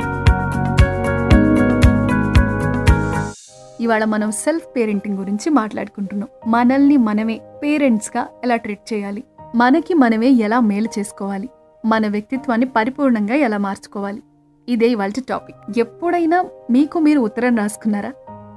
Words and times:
ఇవాళ 3.81 4.05
మనం 4.05 4.31
self 4.31 4.77
parenting 4.77 5.19
గురించి 5.19 5.51
మాట్లాడుకుంటున్నాం. 5.51 6.29
మనల్ని 6.47 6.97
మనమే 6.97 7.41
పేరెంట్స్గా 7.63 8.27
ఎలా 8.45 8.57
ట్రీట్ 8.57 8.93
చేయాలి? 8.93 9.25
మనకి 9.55 9.95
మనమే 9.95 10.29
ఎలా 10.29 10.61
మేలు 10.61 10.89
చేసుకోవాలి? 10.99 11.49
మన 11.85 12.09
వ్యక్తిత్వాన్ని 12.09 12.67
పరిపూర్ణంగా 12.67 13.35
ఎలా 13.35 13.59
మార్చుకోవాలి? 13.59 14.23
ఇదే 14.69 14.89
ఇవాళ 14.89 15.11
టాపిక్. 15.29 15.79
ఎప్పుడైనా 15.79 16.45
మీకు 16.71 16.99
మీరు 16.99 17.21
ఉత్తరం 17.21 17.57
రాసుకున్నారా? 17.57 18.11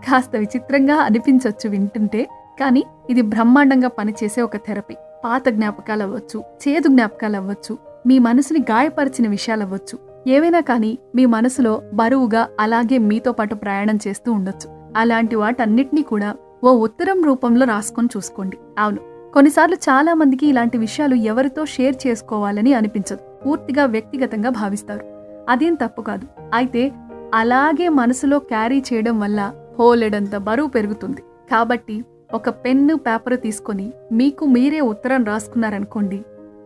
కాస్త 0.09 0.35
విచిత్రంగా 0.35 0.95
అనిపించవచ్చు 0.95 1.69
వింటుంటే 1.69 2.23
కానీ 2.59 2.83
ఇది 3.09 3.21
బ్రహ్మాండంగా 3.21 3.87
పనిచేసే 3.87 4.41
ఒక 4.41 4.57
థెరపీ. 4.57 4.95
పాత 5.23 5.49
జ్ఞాపకాలు 5.49 6.03
అవ్వచ్చు 6.03 6.43
చేదు 6.63 6.87
జ్ఞాపకాలు 6.87 7.37
అవ్వచ్చు 7.37 7.77
మీ 8.07 8.19
మనసుని 8.19 8.61
గాయపరిచిన 8.71 9.27
విషయాలు 9.27 9.63
అవ్వచ్చు 9.63 9.97
ఏవైనా 10.27 10.59
కానీ 10.59 10.99
మీ 11.15 11.25
మనసులో 11.25 11.81
బరువుగా 11.93 12.47
అలాగే 12.59 12.97
మీతో 12.97 13.31
పాటు 13.31 13.55
ప్రయాణం 13.55 13.99
చేస్తూ 14.07 14.31
ఉండొచ్చు. 14.31 14.67
అలాంటి 14.95 15.35
వాటన్నిటినీ 15.35 16.01
కూడా 16.01 16.35
ఓ 16.63 16.71
ఉత్తరం 16.87 17.23
రూపంలో 17.23 17.65
రాసుకొని 17.65 18.09
చూసుకోండి. 18.17 18.57
అవును 18.79 19.01
కొన్నిసార్లు 19.33 19.75
చాలా 19.75 20.13
మందికి 20.13 20.45
ఇలాంటి 20.47 20.77
విషయాలు 20.77 21.15
ఎవరితో 21.15 21.65
షేర్ 21.65 21.95
చేసుకోవాలని 22.07 22.73
అనిపించదు. 22.73 23.23
పూర్తిగా 23.45 23.85
వ్యక్తిగతంగా 23.85 24.49
భావిస్తారు. 24.49 25.05
అదేం 25.49 25.73
తప్పు 25.73 26.01
కాదు. 26.01 26.25
అయితే 26.53 26.91
అలాగే 27.33 27.89
మనసులో 27.89 28.39
క్యారీ 28.39 28.83
చేయడం 28.93 29.19
వల్ల 29.19 29.53
హోలెడంత 29.79 30.35
బరువు 30.37 30.67
పెరుగుతుంది. 30.67 31.21
కాబట్టి 31.51 32.05
ఒక 32.33 32.49
పెన్ను 32.49 32.95
పేపర్ 32.95 33.39
తీసుకొని 33.39 33.93
మీకు 34.11 34.45
మీరే 34.45 34.79
ఉత్తరం 34.79 35.25
రాసుకున్నారనుకోండి 35.25 36.19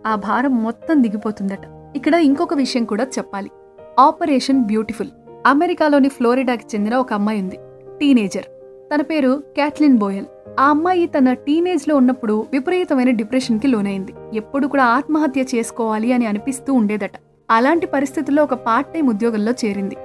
ఆ 0.06 0.16
భారం 0.16 0.64
మొత్తం 0.64 1.04
దిగిపోతుందట. 1.04 1.66
ఇక్కడ 1.96 2.14
ఇంకొక 2.14 2.54
విషయం 2.54 2.86
కూడా 2.86 3.04
చెప్పాలి. 3.04 3.52
Operation 4.00 4.64
beautiful. 4.64 5.08
అమెరికాలోని 5.46 6.10
ఫ్లోరిడాకి 6.10 6.66
చెందిన 6.76 6.96
ఒక 6.96 7.14
అమ్మాయి 7.14 7.42
ఉంది 7.42 7.58
టీనేజర్. 8.00 8.46
తన 8.94 9.02
పేరు 9.02 9.44
క్యాట్లిన్ 9.56 9.98
బోయల్. 9.98 10.26
ఆ 10.60 10.70
అమ్మాయి 10.70 11.06
తన 11.08 11.34
టీనేజ్లో 11.34 11.96
ఉన్నప్పుడు 11.96 12.46
విపరీతమైన 12.54 13.12
డిప్రెషన్కి 13.12 13.68
లోనైంది. 13.68 14.14
ఎప్పుడు 14.34 14.68
కూడా 14.68 14.84
ఆత్మహత్య 14.84 15.46
చేసుకోవాలి 15.56 16.14
అని 16.14 16.26
అనిపిస్తూ 16.26 16.74
ఉండేదట. 16.74 17.12
అలాంటి 17.52 17.86
పరిస్థితుల్లో 17.88 18.44
ఒక 18.44 18.54
పార్ట్ 18.54 18.94
టైం 18.94 19.08
ఉద్యోగంలో 19.08 19.52
చేరింది. 19.66 19.96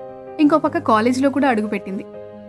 ఇంకో 0.41 0.59
పక్క 0.59 0.79
కాలేజీలో 0.79 1.31
కూడా 1.31 1.49
అడుగుపెట్టింది. 1.49 2.05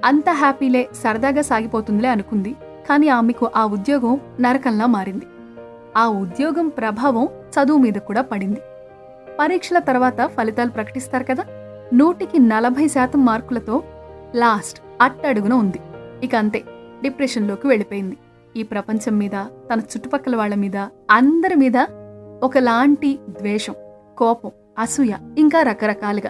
అంత 0.06 0.30
హ్యాపీలే 0.30 0.88
సరదాగా 1.04 1.42
సాగిపోతుందిలే 1.42 2.10
అనుకుంది. 2.10 2.56
కానీ 2.90 3.08
ఆమెకు 3.08 3.50
ఆ 3.56 3.66
ఉద్యోగం 3.66 4.20
నరకంలా 4.42 4.86
మారింది. 4.86 5.26
ఆ 5.98 6.08
ఉద్యోగం 6.08 6.70
ప్రభావం 6.70 7.26
చదువు 7.26 7.78
మీద 7.78 7.94
కూడా 7.94 8.22
పడింది. 8.22 8.62
పరీక్షల 9.40 9.80
తర్వాత 9.80 10.26
ఫలితాలు 10.26 10.70
ప్రకటిస్తారు 10.70 11.24
కదా? 11.24 11.46
నూటికి 11.94 12.40
నలభై 12.40 12.88
శాతం 12.88 13.26
మార్కులతో 13.26 13.84
లాస్ట్ 14.36 14.82
అట్టడుగున 15.02 15.54
ఉంది. 15.54 15.80
ఇక 16.24 16.36
అంతే 16.36 16.64
డిప్రెషన్లోకి 17.02 17.68
వెళ్ళిపోయింది. 17.68 18.18
ఈ 18.58 18.64
ప్రపంచం 18.64 19.18
మీద 19.18 19.32
తన 19.74 19.80
చుట్టుపక్కల 19.80 20.36
వాళ్ళ 20.36 20.56
మీద 20.56 20.78
అందరి 21.12 21.56
మీద 21.56 21.78
ఒకలాంటి 22.44 23.20
ద్వేషం 23.30 23.76
కోపం 24.18 24.52
అసూయ 24.80 25.14
ఇంకా 25.38 25.62
రకరకాలుగా. 25.62 26.30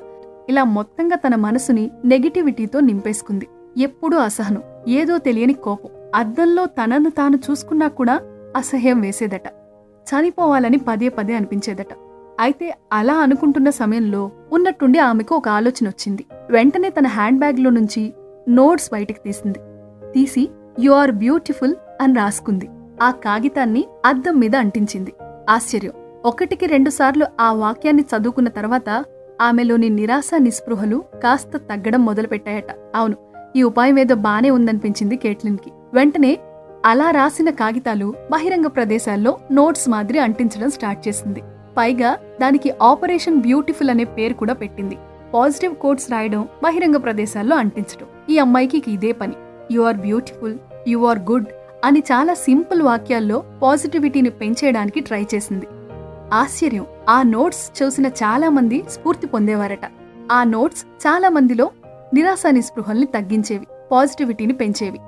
ఇలా 0.50 0.64
మొత్తంగా 0.64 1.16
తన 1.16 1.36
మనసుని 1.36 1.92
నెగిటివిటీతో 2.06 2.80
నింపేసుకుంది. 2.80 3.48
ఎప్పుడూ 3.78 4.18
అసహనం 4.18 4.62
ఏదో 4.88 5.18
తెలియని 5.18 5.54
కోపం. 5.54 5.90
అద్దంలో 6.16 6.66
తనను 6.66 7.10
తాను 7.10 7.40
చూసుకున్నా 7.52 7.88
కూడా 7.88 8.22
అసహ్యం 8.56 9.02
వేసేదట. 9.02 9.48
చనిపోవాలని 10.08 10.78
పదే 10.78 11.10
పదే 11.10 11.36
అనిపించేదట. 11.36 11.88
అయితే 12.40 12.76
అలా 12.94 13.14
అనుకుంటున్న 13.14 13.70
సమయంలో 13.70 14.32
ఉన్నట్టుండి 14.52 15.00
ఆమెకు 15.00 15.36
ఒక 15.36 15.50
ఆలోచన 15.50 15.88
వచ్చింది. 15.88 16.26
వెంటనే 16.50 16.90
తన 16.90 17.08
హ్యాండ్ 17.08 17.40
బ్యాగ్లో 17.40 17.70
నుంచి 17.70 18.14
నోట్స్ 18.50 18.90
బయటికి 18.94 19.20
తీసింది. 19.26 19.60
తీసి 20.12 20.50
యు 20.80 20.92
ఆర్ 20.92 21.12
బ్యూటిఫుల్ 21.12 21.76
అని 22.02 22.14
రాసుకుంది. 22.14 22.70
ఆ 23.02 23.12
కాగితాన్ని 23.12 23.86
అద్దం 24.06 24.40
మీద 24.40 24.56
అంటించింది. 24.56 25.14
ఆశ్చర్యం. 25.50 25.92
ఒకటికి 26.26 26.66
రెండు 26.66 26.90
సార్లు 26.90 27.26
ఆ 27.40 27.54
వాక్యాన్ని 27.54 28.04
చదువుకున్న 28.04 28.50
తర్వాత 28.50 29.06
ఆమెలోని 29.42 29.90
నిరాశ 29.90 30.32
నిస్పృహలు 30.38 31.04
కాస్త 31.24 31.58
తగ్గడం 31.58 32.06
మొదలుపెట్టాయట. 32.06 32.76
అవును 32.96 33.16
ఈ 33.56 33.64
ఉపాయం 33.64 34.00
ఏదో 34.00 34.16
బానే 34.16 34.50
ఉందనిపించింది 34.50 35.16
కేట్లిన్కి. 35.16 35.72
వెంటనే 35.94 36.38
అలా 36.86 37.12
రాసిన 37.12 37.50
కాగితాలు 37.50 38.14
బహిరంగ 38.32 38.68
ప్రదేశాల్లో 38.68 39.38
నోట్స్ 39.52 39.90
మాదిరి 39.90 40.20
అంటించడం 40.20 40.70
స్టార్ట్ 40.70 41.08
చేసింది. 41.08 41.42
పైగా 41.78 42.18
దానికి 42.42 42.74
ఆపరేషన్ 42.82 43.42
బ్యూటిఫుల్ 43.42 43.90
అనే 43.90 44.04
పేరు 44.04 44.34
కూడా 44.34 44.54
పెట్టింది. 44.54 44.98
పాజిటివ్ 45.34 45.76
కోట్స్ 45.76 46.12
రాయడం 46.12 46.48
బహిరంగ 46.64 46.98
ప్రదేశాల్లో 46.98 47.56
అంటించడం. 47.56 48.08
ఈ 48.30 48.38
అమ్మాయికి 48.38 48.84
ఇదే 48.88 49.12
పని. 49.12 49.34
You 49.72 49.82
are 49.82 49.98
beautiful 49.98 50.58
you 50.88 51.06
are 51.06 51.20
good 51.20 51.48
అని 51.84 52.00
చాలా 52.00 52.34
సింపుల్ 52.34 52.82
వాక్యాల్లో 52.82 53.44
పాజిటివిటీని 53.64 54.30
పెంచేయడానికి 54.30 55.00
ట్రై 55.00 55.26
చేసింది. 55.36 55.68
ఆశ్చర్యం! 56.34 56.86
ఆ 57.10 57.22
నోట్స్ 57.22 57.84
చూసిన 57.84 58.08
చాలా 58.08 58.50
మంది 58.50 58.84
స్ఫూర్తి 58.90 59.28
పొందేవారట. 59.28 59.86
ఆ 60.32 60.44
నోట్స్ 60.44 60.86
చాలా 61.08 61.30
మందిలో 61.30 61.72
నిరాశ 62.14 62.44
నిస్పృహల్ని 62.52 63.06
తగ్గించేవి 63.06 63.68
పాజిటివిటీని 63.92 64.54
పెంచేవి. 64.54 65.00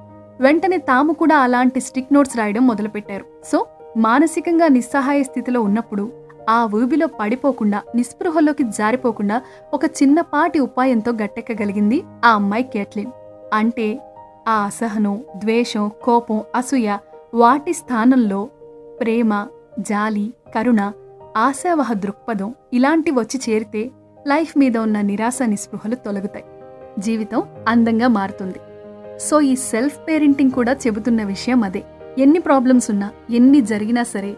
వెంటనే 0.41 0.77
తాము 0.77 1.13
కూడా 1.13 1.37
అలాంటి 1.37 1.79
స్టిక్ 1.79 2.13
నోట్స్ 2.13 2.37
రాయడం 2.37 2.67
మొదలుపెట్టారు. 2.67 3.25
సో 3.43 3.65
మానసికంగా 3.97 4.67
నిస్సహాయ 4.67 5.23
స్థితిలో 5.23 5.61
ఉన్నప్పుడు 5.61 6.25
ఆ 6.49 6.69
ఊబిలో 6.75 7.07
పడిపోకుండా 7.07 7.81
నిస్పృహలోకి 7.95 8.63
జారిపోకుండా 8.63 9.41
ఒక 9.73 9.85
చిన్నపాటి 9.85 10.59
ఉపాయంతో 10.59 11.11
గట్టెక్కగలిగింది 11.11 12.03
ఆ 12.25 12.29
అమ్మాయి 12.29 12.63
కేట్లిన్. 12.63 13.11
అంటే 13.53 13.99
ఆ 14.47 14.63
అసహనం 14.65 15.23
ద్వేషం 15.37 15.91
కోపం 16.03 16.43
అసూయ 16.55 16.97
వాటి 17.33 17.73
స్థానంలో 17.73 18.49
ప్రేమ 18.99 19.47
జాలి 19.79 20.33
కరుణ 20.55 20.91
ఆశావహ 21.37 21.93
దృక్పథం 21.93 22.55
ఇలాంటివి 22.73 23.19
వచ్చి 23.19 23.39
చేరితే 23.49 23.91
లైఫ్ 24.27 24.57
మీద 24.57 24.77
ఉన్న 24.77 25.01
నిరాశ 25.01 25.39
నిస్పృహలు 25.45 25.95
తొలగుతాయి. 25.95 26.45
జీవితం 26.99 27.43
అందంగా 27.67 28.07
మారుతుంది. 28.07 28.59
సో 29.19 29.41
ఈ 29.41 29.55
సెల్ఫ్ 29.55 29.99
పేరెంటింగ్ 30.07 30.51
కూడా 30.51 30.71
చెబుతున్న 30.71 31.23
విషయం 31.23 31.63
అదే. 31.63 31.83
ఎన్ని 32.17 32.39
ప్రాబ్లమ్స్ 32.39 32.91
ఉన్నా 32.91 33.11
ఎన్ని 33.29 33.61
జరిగినా 33.61 34.03
సరే 34.03 34.35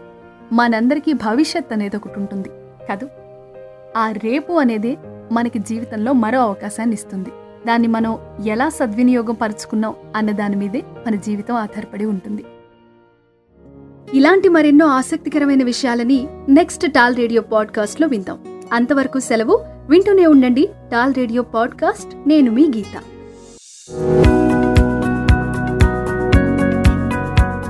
మనందరికీ 0.52 1.12
భవిష్యత్ 1.12 1.72
అనేది 1.72 1.96
ఒకటి 1.96 2.20
ఉంటుంది. 2.20 2.48
కాదు? 2.88 3.08
ఆ 3.96 4.10
రేపు 4.10 4.52
అనేది 4.52 4.96
మనకి 5.32 5.58
జీవితంలో 5.58 6.12
మరో 6.12 6.40
అవకాశాన్ని 6.40 6.94
ఇస్తుంది. 6.94 7.28
దాన్ని 7.66 7.88
మనం 7.88 8.18
ఎలా 8.46 8.68
సద్వినియోగం 8.68 9.34
పరుచుకున్నాం 9.34 9.94
అన్న 10.16 10.30
దాని 10.30 10.56
మీదే 10.56 10.82
మన 11.06 11.14
జీవితం 11.14 11.54
ఆధారపడి 11.54 12.04
ఉంటుంది. 12.04 12.44
ఇలాంటి 14.14 14.48
మరెన్నో 14.48 14.86
ఆసక్తికరమైన 14.86 15.64
విషయాలని 15.64 16.28
నెక్స్ట్ 16.48 16.92
టాల్ 16.92 17.16
రేడియో 17.16 17.42
పాడ్కాస్ట్లో 17.42 18.08
విందాం. 18.08 18.62
అంతవరకు 18.72 19.18
సెలవు. 19.18 19.64
వింటూనే 19.88 20.26
ఉండండి 20.26 20.68
టాల్ 20.92 21.14
రేడియో 21.14 21.42
పాడ్కాస్ట్. 21.42 22.28
నేను 22.28 22.52
మీ 22.52 22.68
గీత. 22.76 23.02